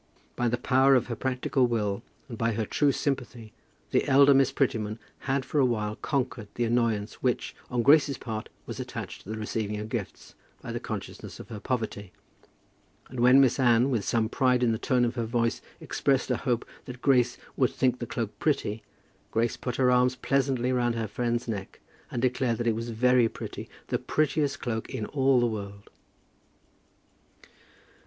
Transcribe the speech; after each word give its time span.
By 0.35 0.47
the 0.47 0.57
power 0.57 0.95
of 0.95 1.05
her 1.09 1.15
practical 1.15 1.67
will, 1.67 2.01
and 2.27 2.35
by 2.35 2.53
her 2.53 2.65
true 2.65 2.91
sympathy, 2.91 3.53
the 3.91 4.07
elder 4.07 4.33
Miss 4.33 4.51
Prettyman 4.51 4.97
had 5.29 5.45
for 5.45 5.59
a 5.59 5.65
while 5.65 5.95
conquered 5.95 6.47
the 6.55 6.63
annoyance 6.63 7.21
which, 7.21 7.55
on 7.69 7.83
Grace's 7.83 8.17
part, 8.17 8.49
was 8.65 8.79
attached 8.79 9.21
to 9.21 9.29
the 9.29 9.37
receiving 9.37 9.79
of 9.79 9.89
gifts, 9.89 10.33
by 10.59 10.71
the 10.71 10.79
consciousness 10.79 11.39
of 11.39 11.49
her 11.49 11.59
poverty; 11.59 12.11
and 13.09 13.19
when 13.19 13.39
Miss 13.39 13.59
Anne, 13.59 13.91
with 13.91 14.03
some 14.03 14.27
pride 14.27 14.63
in 14.63 14.71
the 14.71 14.79
tone 14.79 15.05
of 15.05 15.13
her 15.13 15.25
voice, 15.25 15.61
expressed 15.79 16.31
a 16.31 16.37
hope 16.37 16.65
that 16.85 17.03
Grace 17.03 17.37
would 17.55 17.69
think 17.69 17.99
the 17.99 18.07
cloak 18.07 18.31
pretty, 18.39 18.81
Grace 19.29 19.55
put 19.55 19.75
her 19.75 19.91
arms 19.91 20.15
pleasantly 20.15 20.71
round 20.73 20.95
her 20.95 21.07
friend's 21.07 21.47
neck, 21.47 21.79
and 22.09 22.23
declared 22.23 22.57
that 22.57 22.65
it 22.65 22.73
was 22.75 22.89
very 22.89 23.29
pretty, 23.29 23.69
the 23.89 23.99
prettiest 23.99 24.61
cloak 24.61 24.89
in 24.89 25.05
all 25.05 25.39
the 25.39 25.45
world! 25.45 25.91